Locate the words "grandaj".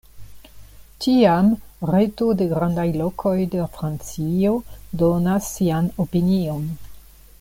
2.53-2.87